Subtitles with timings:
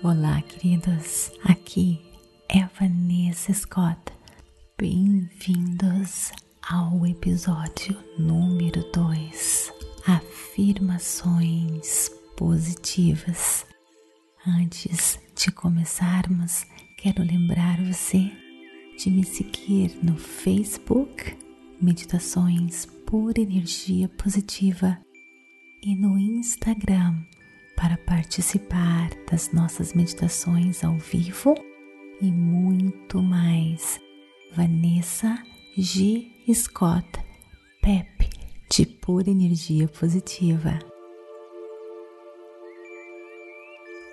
[0.00, 1.32] Olá, queridos.
[1.42, 2.00] Aqui
[2.48, 3.98] é Vanessa Scott.
[4.78, 6.30] Bem-vindos
[6.62, 9.72] ao episódio número 2.
[10.06, 13.66] Afirmações positivas.
[14.46, 16.64] Antes de começarmos,
[16.96, 18.30] quero lembrar você
[18.96, 21.36] de me seguir no Facebook
[21.82, 24.96] Meditações por Energia Positiva
[25.82, 27.16] e no Instagram
[27.78, 31.54] para participar das nossas meditações ao vivo
[32.20, 34.00] e muito mais.
[34.52, 35.40] Vanessa
[35.76, 36.26] G.
[36.52, 37.06] Scott,
[37.80, 38.28] PEP,
[38.68, 40.76] de pura energia positiva.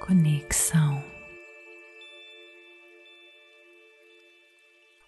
[0.05, 1.03] Conexão.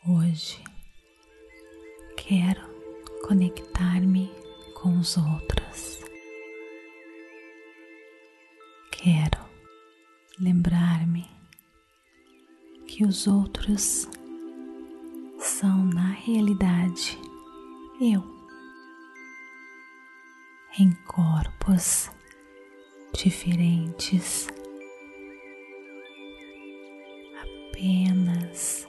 [0.10, 0.64] Hoje
[2.16, 2.62] quero
[3.28, 4.32] conectar-me
[4.74, 6.07] com os outros
[9.08, 9.40] quero
[10.38, 11.26] lembrar-me
[12.86, 14.06] que os outros
[15.40, 17.18] são, na realidade,
[18.02, 18.22] eu,
[20.78, 22.12] em corpos
[23.14, 24.50] diferentes,
[27.72, 28.86] apenas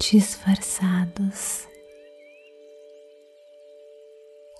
[0.00, 1.68] disfarçados.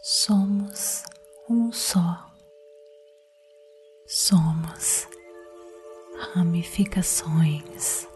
[0.03, 1.05] Somos
[1.49, 2.34] um só
[4.07, 5.09] somos
[6.35, 8.07] ramificações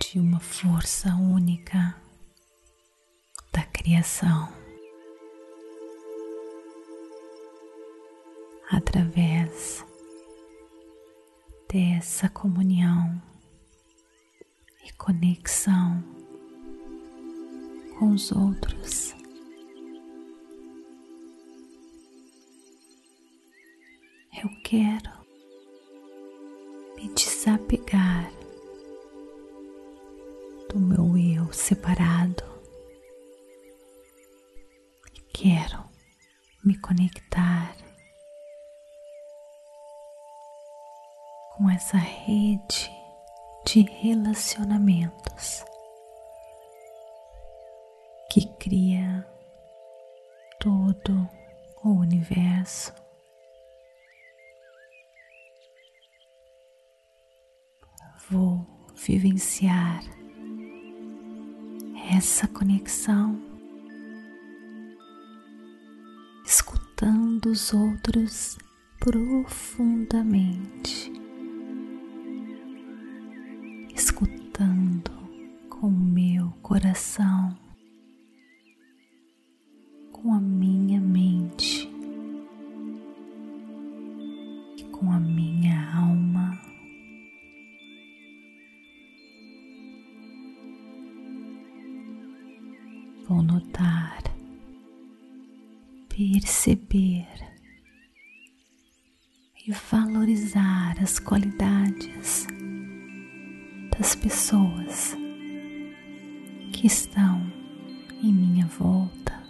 [0.00, 1.94] de uma força única
[3.52, 4.52] da criação.
[8.70, 9.84] Através
[11.70, 13.22] dessa comunhão
[14.84, 16.02] e conexão
[17.98, 19.21] com os outros.
[24.72, 25.12] Quero
[26.96, 28.32] me desapegar
[30.70, 32.42] do meu eu separado.
[35.14, 35.84] E quero
[36.64, 37.76] me conectar
[41.54, 42.90] com essa rede
[43.66, 45.62] de relacionamentos
[48.30, 49.28] que cria
[50.58, 51.28] todo
[51.84, 53.01] o universo
[58.32, 58.66] vou
[58.96, 60.02] vivenciar
[62.10, 63.38] essa conexão,
[66.46, 68.56] escutando os outros
[68.98, 71.12] profundamente,
[73.94, 75.12] escutando
[75.68, 77.54] com o meu coração,
[80.10, 81.92] com a minha mente
[85.02, 86.71] com a minha alma.
[93.32, 94.22] Vou notar,
[96.06, 97.26] perceber
[99.66, 102.46] e valorizar as qualidades
[103.98, 105.16] das pessoas
[106.74, 107.40] que estão
[108.22, 109.42] em minha volta.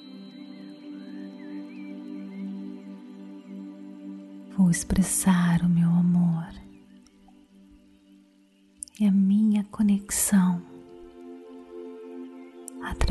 [4.56, 6.54] Vou expressar o meu amor
[9.00, 10.72] e a minha conexão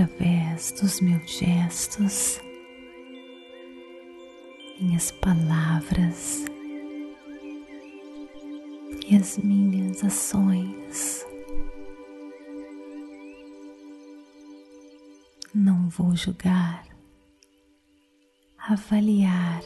[0.01, 2.41] através dos meus gestos,
[4.79, 6.45] minhas palavras
[9.07, 11.25] e as minhas ações.
[15.53, 16.87] Não vou julgar,
[18.57, 19.61] avaliar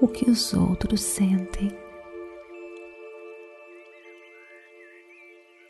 [0.00, 1.70] o que os outros sentem.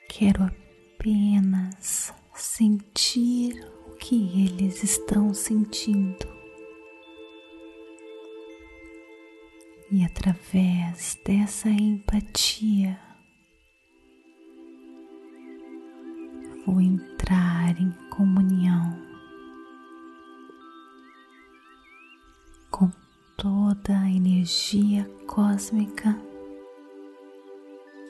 [0.09, 6.27] Quero apenas sentir o que eles estão sentindo.
[9.91, 12.99] E através dessa empatia,
[16.67, 19.01] vou entrar em comunhão
[22.71, 22.91] com
[23.39, 26.13] toda a energia cósmica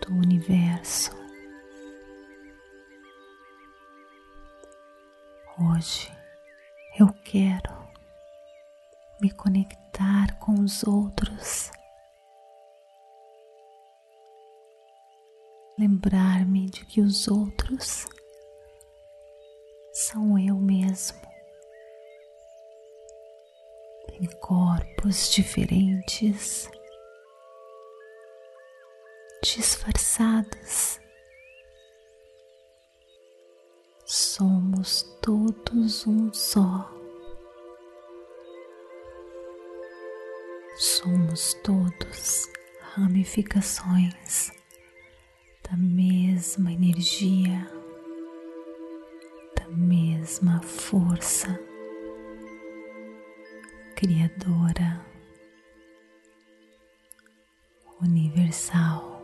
[0.02, 1.25] do universo.
[5.58, 6.12] Hoje
[7.00, 7.74] eu quero
[9.18, 11.70] me conectar com os outros,
[15.78, 18.04] lembrar-me de que os outros
[19.94, 21.22] são eu mesmo,
[24.12, 26.68] em corpos diferentes,
[29.42, 31.00] disfarçadas.
[34.08, 36.88] Somos todos um só.
[40.76, 42.48] Somos todos
[42.94, 44.52] ramificações
[45.68, 47.68] da mesma energia,
[49.56, 51.58] da mesma força
[53.96, 55.04] criadora
[58.00, 59.15] universal.